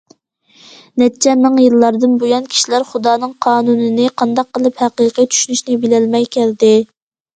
نەچچە 1.01 1.33
مىڭ 1.41 1.59
يىللاردىن 1.63 2.15
بۇيان، 2.23 2.47
كىشىلەر 2.55 2.87
خۇدانىڭ 2.93 3.35
قانۇنىنى 3.49 4.09
قانداق 4.23 4.51
قىلىپ 4.59 4.83
ھەقىقىي 4.85 5.33
چۈشىنىشنى 5.37 5.81
بىلەلمەي 5.85 6.31
كەلدى. 6.39 6.73